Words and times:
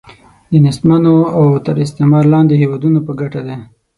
د 0.51 0.53
نېستمنو 0.63 1.15
او 1.37 1.43
تر 1.65 1.75
استعمار 1.85 2.23
لاندې 2.33 2.53
هیوادونو 2.61 2.99
په 3.07 3.11
ګټه 3.21 3.41
دی. 3.47 3.57